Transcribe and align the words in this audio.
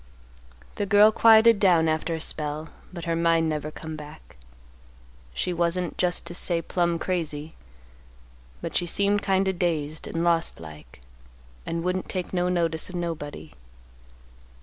"The 0.77 0.87
girl 0.87 1.11
quieted 1.11 1.59
down 1.59 1.87
after 1.87 2.15
a 2.15 2.19
spell, 2.19 2.69
but 2.91 3.05
her 3.05 3.15
mind 3.15 3.47
never 3.47 3.69
come 3.69 3.95
back. 3.95 4.35
She 5.31 5.53
wasn't 5.53 5.95
just 5.95 6.25
to 6.25 6.33
say 6.33 6.59
plumb 6.59 6.97
crazy, 6.97 7.51
but 8.63 8.75
she 8.75 8.87
seemed 8.87 9.21
kind 9.21 9.47
o' 9.47 9.51
dazed 9.51 10.07
and 10.07 10.23
lost 10.23 10.59
like, 10.59 11.01
and 11.67 11.83
wouldn't 11.83 12.09
take 12.09 12.33
no 12.33 12.49
notice 12.49 12.89
of 12.89 12.95
nobody. 12.95 13.53